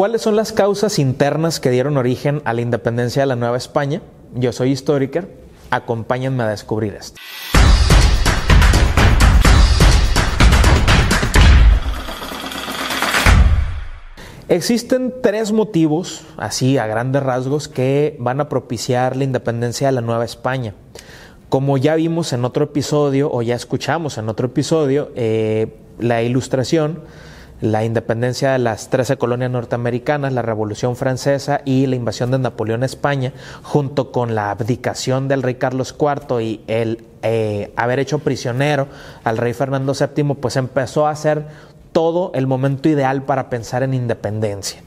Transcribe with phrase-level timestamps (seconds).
[0.00, 4.00] ¿Cuáles son las causas internas que dieron origen a la independencia de la Nueva España?
[4.34, 5.28] Yo soy Historiker,
[5.70, 7.20] acompáñenme a descubrir esto.
[14.48, 20.00] Existen tres motivos, así a grandes rasgos, que van a propiciar la independencia de la
[20.00, 20.72] Nueva España.
[21.50, 27.00] Como ya vimos en otro episodio, o ya escuchamos en otro episodio, eh, la ilustración,
[27.60, 32.82] la independencia de las 13 colonias norteamericanas, la Revolución Francesa y la invasión de Napoleón
[32.82, 38.20] a España, junto con la abdicación del rey Carlos IV y el eh, haber hecho
[38.20, 38.88] prisionero
[39.24, 41.46] al rey Fernando VII, pues empezó a ser
[41.92, 44.82] todo el momento ideal para pensar en independencia.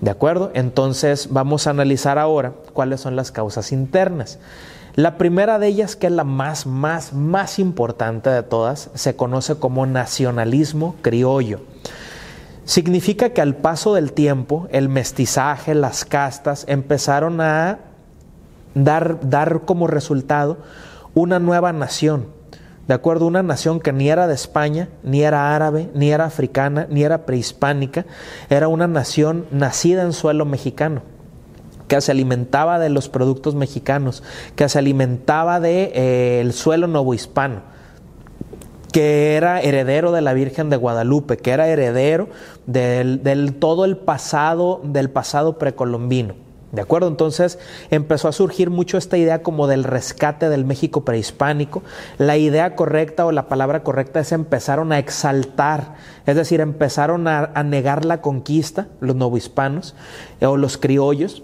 [0.00, 0.50] ¿De acuerdo?
[0.54, 4.38] Entonces vamos a analizar ahora cuáles son las causas internas.
[4.94, 9.54] La primera de ellas, que es la más, más, más importante de todas, se conoce
[9.54, 11.60] como nacionalismo criollo.
[12.64, 17.80] Significa que al paso del tiempo, el mestizaje, las castas, empezaron a
[18.74, 20.58] dar, dar como resultado
[21.14, 22.26] una nueva nación,
[22.86, 26.86] de acuerdo una nación que ni era de España, ni era árabe, ni era africana,
[26.88, 28.06] ni era prehispánica,
[28.48, 31.02] era una nación nacida en suelo mexicano
[31.88, 34.22] que se alimentaba de los productos mexicanos,
[34.56, 37.60] que se alimentaba del de, eh, suelo novohispano,
[38.92, 42.28] que era heredero de la Virgen de Guadalupe, que era heredero
[42.66, 46.34] del, todo el pasado, del pasado precolombino.
[46.72, 47.08] ¿De acuerdo?
[47.08, 47.58] Entonces
[47.90, 51.82] empezó a surgir mucho esta idea como del rescate del México prehispánico.
[52.16, 57.50] La idea correcta o la palabra correcta es empezaron a exaltar, es decir, empezaron a,
[57.54, 59.94] a negar la conquista, los novohispanos
[60.40, 61.42] o los criollos,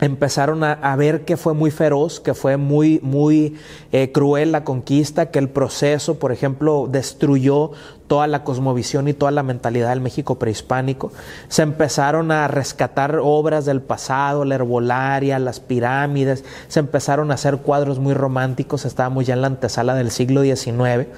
[0.00, 3.56] empezaron a, ver que fue muy feroz, que fue muy, muy
[3.92, 7.70] eh, cruel la conquista, que el proceso, por ejemplo, destruyó
[8.06, 11.12] toda la cosmovisión y toda la mentalidad del México prehispánico.
[11.48, 17.58] Se empezaron a rescatar obras del pasado, la herbolaria, las pirámides, se empezaron a hacer
[17.58, 21.08] cuadros muy románticos, estábamos ya en la antesala del siglo XIX.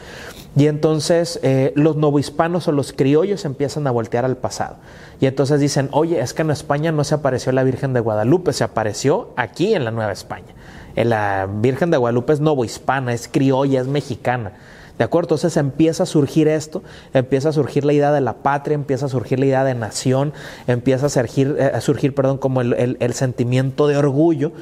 [0.57, 4.77] Y entonces eh, los novohispanos o los criollos empiezan a voltear al pasado.
[5.21, 8.55] Y entonces dicen, oye, es que en España no se apareció la Virgen de Guadalupe,
[8.55, 10.55] se apareció aquí en la Nueva España.
[10.95, 14.53] La Virgen de Guadalupe es novohispana, es criolla, es mexicana.
[14.99, 15.27] ¿De acuerdo?
[15.27, 19.09] Entonces empieza a surgir esto, empieza a surgir la idea de la patria, empieza a
[19.09, 20.33] surgir la idea de nación,
[20.67, 24.53] empieza a surgir, eh, surgir perdón, como el, el sentimiento de orgullo.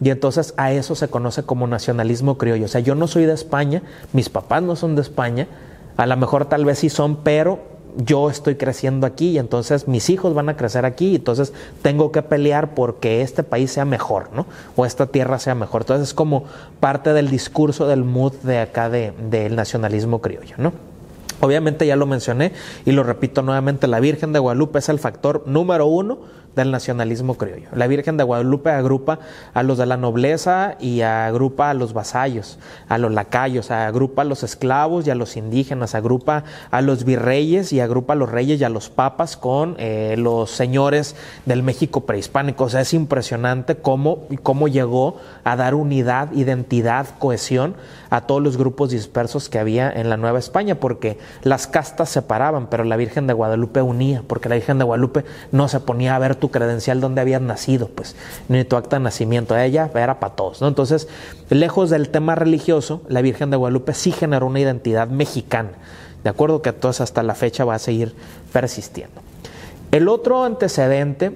[0.00, 2.64] Y entonces a eso se conoce como nacionalismo criollo.
[2.64, 5.48] O sea, yo no soy de España, mis papás no son de España,
[5.96, 10.10] a lo mejor tal vez sí son, pero yo estoy creciendo aquí y entonces mis
[10.10, 14.30] hijos van a crecer aquí, y entonces tengo que pelear porque este país sea mejor,
[14.34, 14.46] ¿no?
[14.76, 15.82] O esta tierra sea mejor.
[15.82, 16.44] Entonces es como
[16.80, 20.72] parte del discurso del mood de acá del nacionalismo criollo, ¿no?
[21.40, 22.52] Obviamente ya lo mencioné
[22.86, 26.18] y lo repito nuevamente, la Virgen de Guadalupe es el factor número uno
[26.56, 27.68] del nacionalismo criollo.
[27.72, 29.18] La Virgen de Guadalupe agrupa
[29.52, 34.24] a los de la nobleza y agrupa a los vasallos, a los lacayos, agrupa a
[34.24, 38.60] los esclavos y a los indígenas, agrupa a los virreyes y agrupa a los reyes
[38.60, 41.16] y a los papas con eh, los señores
[41.46, 42.64] del México prehispánico.
[42.64, 47.74] O sea, es impresionante cómo, cómo llegó a dar unidad, identidad, cohesión
[48.10, 52.68] a todos los grupos dispersos que había en la Nueva España, porque las castas separaban,
[52.68, 56.18] pero la Virgen de Guadalupe unía, porque la Virgen de Guadalupe no se ponía a
[56.18, 58.16] ver tu credencial donde habías nacido, pues,
[58.50, 59.56] ni tu acta de nacimiento.
[59.56, 60.68] Ella era para todos, ¿no?
[60.68, 61.08] Entonces,
[61.48, 65.70] lejos del tema religioso, la Virgen de Guadalupe sí generó una identidad mexicana,
[66.22, 68.14] de acuerdo que entonces hasta la fecha va a seguir
[68.52, 69.22] persistiendo.
[69.90, 71.34] El otro antecedente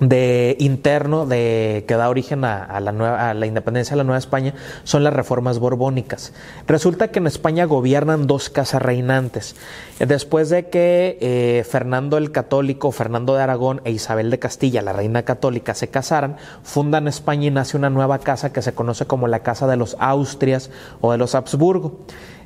[0.00, 4.54] de interno de, que da origen a, la a la independencia de la Nueva España
[4.84, 6.32] son las reformas borbónicas.
[6.66, 9.56] Resulta que en España gobiernan dos casas reinantes.
[9.98, 14.92] Después de que eh, Fernando el Católico, Fernando de Aragón e Isabel de Castilla, la
[14.92, 19.26] reina católica, se casaran, fundan España y nace una nueva casa que se conoce como
[19.26, 20.70] la Casa de los Austrias
[21.00, 21.98] o de los Habsburgo.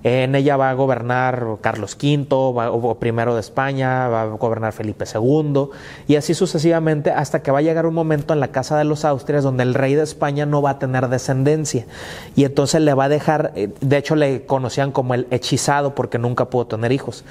[0.05, 5.05] En ella va a gobernar Carlos V, o primero de España, va a gobernar Felipe
[5.13, 5.69] II,
[6.09, 9.05] y así sucesivamente hasta que va a llegar un momento en la Casa de los
[9.05, 11.87] Austrias donde el rey de España no va a tener descendencia.
[12.35, 16.19] Y entonces le va a dejar, eh, de hecho le conocían como el hechizado porque
[16.19, 17.25] nunca pudo tener hijos.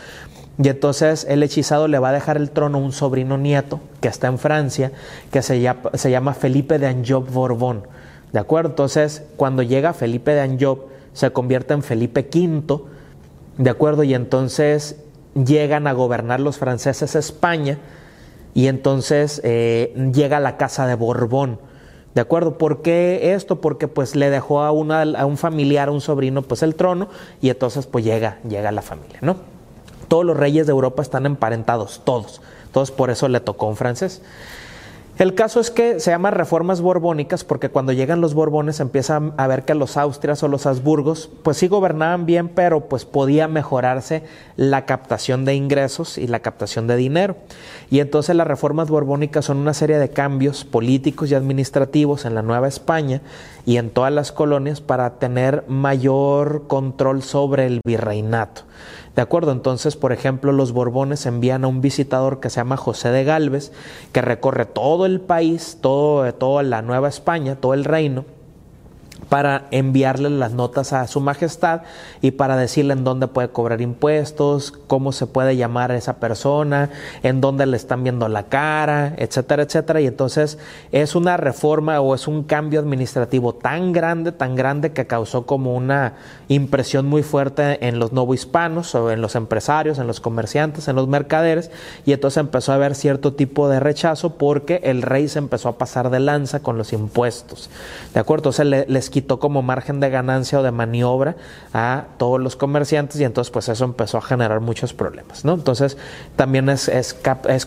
[0.62, 4.08] Y entonces el hechizado le va a dejar el trono a un sobrino nieto que
[4.08, 4.92] está en Francia,
[5.32, 7.84] que se llama, se llama Felipe de Anjou Borbón.
[8.32, 8.70] ¿De acuerdo?
[8.70, 12.82] Entonces, cuando llega Felipe de Anjou, se convierte en Felipe V,
[13.58, 14.04] ¿de acuerdo?
[14.04, 14.98] Y entonces
[15.34, 17.80] llegan a gobernar los franceses España
[18.54, 21.60] y entonces eh, llega la casa de Borbón.
[22.14, 22.58] ¿De acuerdo?
[22.58, 23.62] ¿Por qué esto?
[23.62, 27.08] Porque pues le dejó a, a un familiar, a un sobrino, pues el trono
[27.42, 29.38] y entonces pues llega, llega la familia, ¿no?
[30.10, 34.22] Todos los reyes de Europa están emparentados, todos Entonces por eso le tocó un francés.
[35.18, 39.46] El caso es que se llama reformas borbónicas porque cuando llegan los borbones empiezan a
[39.46, 44.24] ver que los Austrias o los Habsburgos pues sí gobernaban bien, pero pues podía mejorarse
[44.56, 47.36] la captación de ingresos y la captación de dinero.
[47.92, 52.42] Y entonces las reformas borbónicas son una serie de cambios políticos y administrativos en la
[52.42, 53.22] Nueva España
[53.66, 58.64] y en todas las colonias para tener mayor control sobre el virreinato.
[59.16, 59.52] ¿De acuerdo?
[59.52, 63.74] Entonces, por ejemplo, los Borbones envían a un visitador que se llama José de Galvez,
[64.14, 68.26] que recorre todo el país, todo, toda la Nueva España, todo el reino,
[69.30, 71.82] para enviarle las notas a su majestad
[72.22, 76.90] y para decirle en dónde puede cobrar impuestos, cómo se puede llamar a esa persona,
[77.24, 80.02] en dónde le están viendo la cara, etcétera, etcétera.
[80.02, 80.58] Y entonces
[80.92, 85.76] es una reforma o es un cambio administrativo tan grande, tan grande que causó como
[85.76, 86.14] una
[86.48, 91.08] impresión muy fuerte en los novohispanos o en los empresarios, en los comerciantes, en los
[91.08, 91.72] mercaderes.
[92.06, 95.78] Y entonces empezó a haber cierto tipo de rechazo porque el rey se empezó a
[95.78, 97.70] pasar de lanza con los impuestos.
[98.14, 98.50] ¿De acuerdo?
[98.50, 101.36] Entonces les quitó como margen de ganancia o de maniobra
[101.74, 105.54] a todos los comerciantes y entonces pues eso empezó a generar muchos problemas, ¿no?
[105.54, 105.98] Entonces
[106.36, 107.14] también es, es,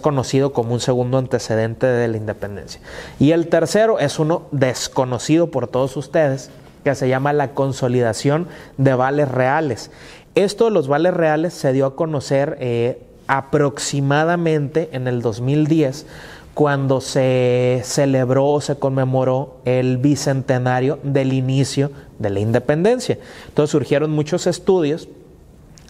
[0.01, 2.81] conocido como un segundo antecedente de la independencia.
[3.21, 6.51] Y el tercero es uno desconocido por todos ustedes,
[6.83, 9.91] que se llama la consolidación de vales reales.
[10.35, 16.07] Esto de los vales reales se dio a conocer eh, aproximadamente en el 2010
[16.55, 23.19] cuando se celebró o se conmemoró el bicentenario del inicio de la independencia.
[23.49, 25.09] Entonces surgieron muchos estudios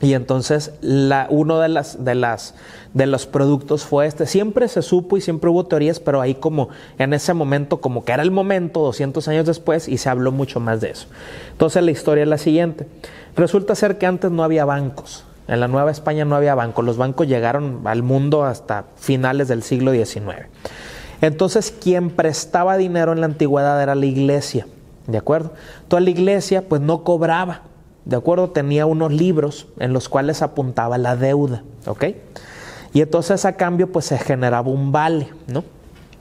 [0.00, 0.72] y entonces
[1.28, 2.54] uno de, las, de, las,
[2.94, 4.26] de los productos fue este.
[4.26, 8.12] Siempre se supo y siempre hubo teorías, pero ahí como en ese momento, como que
[8.12, 11.06] era el momento, 200 años después, y se habló mucho más de eso.
[11.52, 12.88] Entonces la historia es la siguiente.
[13.36, 15.24] Resulta ser que antes no había bancos.
[15.46, 19.62] En la Nueva España no había bancos, los bancos llegaron al mundo hasta finales del
[19.62, 20.48] siglo XIX.
[21.20, 24.66] Entonces, quien prestaba dinero en la antigüedad era la iglesia,
[25.06, 25.52] ¿de acuerdo?
[25.88, 27.62] Toda la iglesia pues no cobraba,
[28.04, 28.50] ¿de acuerdo?
[28.50, 32.04] Tenía unos libros en los cuales apuntaba la deuda, ¿ok?
[32.92, 35.64] Y entonces a cambio pues se generaba un vale, ¿no?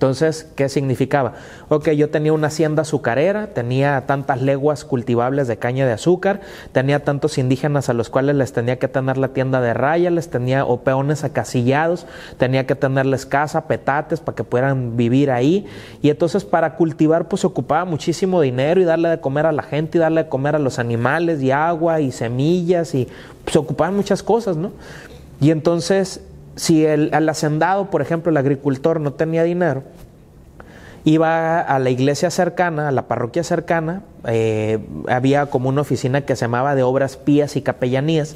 [0.04, 1.36] Entonces, ¿qué significaba?
[1.70, 6.42] Ok, yo tenía una hacienda azucarera, tenía tantas leguas cultivables de caña de azúcar,
[6.74, 10.30] tenía tantos indígenas a los cuales les tenía que tener la tienda de raya, les
[10.30, 12.06] tenía o peones acasillados,
[12.38, 15.68] tenía que tenerles casa, petates para que puedan vivir ahí.
[16.02, 20.00] Y entonces para cultivar pues ocupaba muchísimo dinero y darle de comer a la gente
[20.00, 23.08] y darle de comer a los animales y agua y semillas y
[23.48, 24.74] se ocupaban muchas cosas, ¿no?
[25.40, 26.20] Y entonces
[26.56, 29.84] si el, hacendado, por ejemplo, el agricultor no tenía dinero,
[31.04, 36.36] iba a la iglesia cercana, a la parroquia cercana, eh, había como una oficina que
[36.36, 38.36] se llamaba de obras pías y capellanías,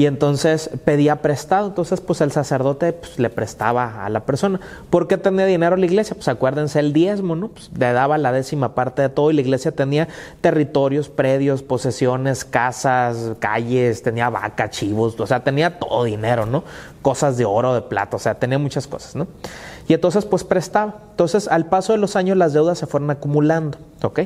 [0.00, 4.58] y entonces pedía prestado, entonces pues el sacerdote pues, le prestaba a la persona.
[4.88, 6.14] ¿Por qué tenía dinero la iglesia?
[6.14, 7.48] Pues acuérdense el diezmo, ¿no?
[7.48, 10.08] Pues, le daba la décima parte de todo y la iglesia tenía
[10.40, 16.64] territorios, predios, posesiones, casas, calles, tenía vaca, chivos, o sea, tenía todo dinero, ¿no?
[17.02, 19.26] Cosas de oro, de plata, o sea, tenía muchas cosas, ¿no?
[19.86, 20.94] Y entonces pues prestaba.
[21.10, 24.20] Entonces al paso de los años las deudas se fueron acumulando, ¿ok?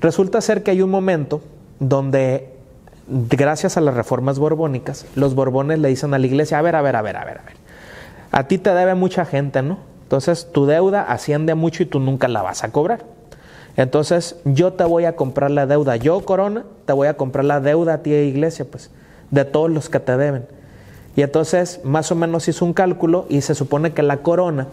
[0.00, 1.42] Resulta ser que hay un momento
[1.80, 2.59] donde
[3.10, 6.82] gracias a las reformas borbónicas, los borbones le dicen a la iglesia, a ver, a
[6.82, 7.56] ver, a ver, a ver, a ver,
[8.30, 9.78] a ti te debe mucha gente, ¿no?
[10.04, 13.04] Entonces tu deuda asciende mucho y tú nunca la vas a cobrar.
[13.76, 17.60] Entonces yo te voy a comprar la deuda, yo corona, te voy a comprar la
[17.60, 18.90] deuda a ti iglesia, pues,
[19.30, 20.46] de todos los que te deben.
[21.16, 24.68] Y entonces más o menos hizo un cálculo y se supone que la corona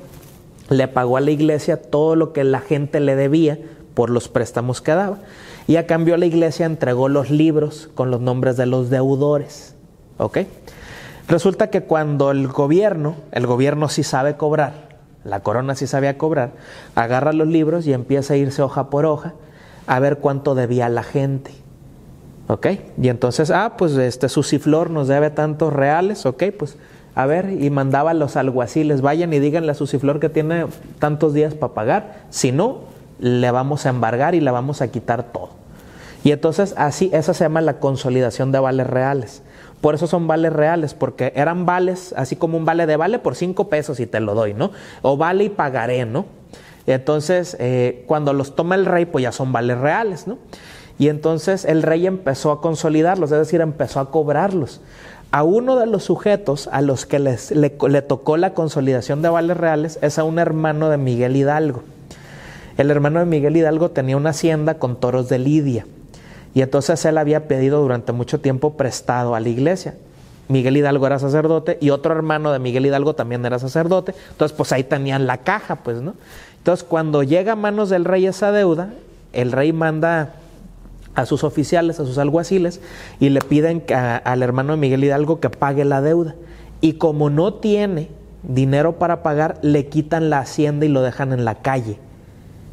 [0.70, 3.60] le pagó a la iglesia todo lo que la gente le debía
[3.98, 5.18] por los préstamos que daba.
[5.66, 9.74] Y a cambio la iglesia entregó los libros con los nombres de los deudores.
[10.20, 10.42] ¿Ok?
[11.28, 16.52] Resulta que cuando el gobierno, el gobierno sí sabe cobrar, la corona sí sabía cobrar,
[16.94, 19.34] agarra los libros y empieza a irse hoja por hoja
[19.88, 21.50] a ver cuánto debía la gente.
[22.50, 22.68] ¿Ok?
[23.02, 26.44] Y entonces, ah, pues este Susiflor nos debe tantos reales, ¿ok?
[26.56, 26.78] Pues
[27.16, 30.68] a ver, y mandaba a los alguaciles, vayan y díganle a Susiflor que tiene
[31.00, 35.24] tantos días para pagar, si no, le vamos a embargar y le vamos a quitar
[35.24, 35.50] todo.
[36.24, 39.44] Y entonces así, esa se llama la consolidación de vales reales.
[39.82, 43.36] Por eso son vales reales, porque eran vales, así como un vale de vale por
[43.36, 44.72] cinco pesos y te lo doy, ¿no?
[45.04, 46.26] O vale y pagaré, ¿no?
[46.86, 50.38] entonces, eh, cuando los toma el rey, pues ya son vales reales, ¿no?
[50.98, 54.80] Y entonces el rey empezó a consolidarlos, es decir, empezó a cobrarlos.
[55.32, 59.58] A uno de los sujetos a los que les, le tocó la consolidación de vales
[59.58, 61.84] reales es a un hermano de Miguel Hidalgo.
[62.78, 65.86] El hermano de Miguel Hidalgo tenía una hacienda con toros de Lidia.
[66.54, 69.96] Y entonces él había pedido durante mucho tiempo prestado a la iglesia.
[70.48, 74.14] Miguel Hidalgo era sacerdote y otro hermano de Miguel Hidalgo también era sacerdote.
[74.32, 76.14] Entonces, pues ahí tenían la caja, pues, ¿no?
[76.60, 78.94] Entonces, cuando llega a manos del rey esa deuda,
[79.34, 80.36] el rey manda
[81.16, 82.80] a sus oficiales, a sus alguaciles,
[83.20, 83.84] y le piden
[84.24, 86.36] al hermano de Miguel Hidalgo que pague la deuda.
[86.80, 88.10] Y como no tiene
[88.44, 92.00] dinero para pagar, le quitan la hacienda y lo dejan en la calle.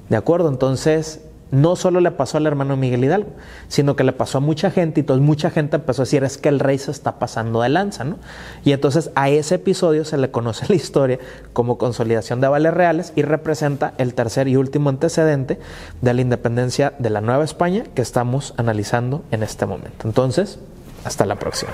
[0.08, 0.48] ¿De acuerdo?
[0.48, 1.20] Entonces,
[1.54, 3.30] no solo le pasó al hermano Miguel Hidalgo,
[3.68, 6.36] sino que le pasó a mucha gente y entonces mucha gente empezó a decir es
[6.36, 8.16] que el rey se está pasando de lanza, ¿no?
[8.64, 11.18] Y entonces a ese episodio se le conoce la historia
[11.52, 15.60] como consolidación de avales reales y representa el tercer y último antecedente
[16.00, 20.08] de la independencia de la Nueva España que estamos analizando en este momento.
[20.08, 20.58] Entonces,
[21.04, 21.72] hasta la próxima.